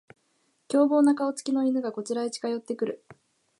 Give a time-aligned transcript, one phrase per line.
[0.67, 3.05] 凶暴な顔つきの犬がこちらへ近寄ってくる